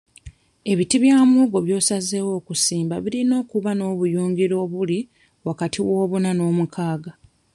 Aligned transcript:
Ebiti 0.71 0.95
bya 1.03 1.17
muwogo 1.29 1.57
by'osazeewo 1.65 2.31
okusimba 2.39 2.95
birina 3.03 3.33
okuba 3.41 3.71
n'obuyungiro 3.75 4.55
obuli 4.65 4.99
wakati 5.47 5.79
w'obuna 5.87 6.29
n'omukaaga. 6.33 7.11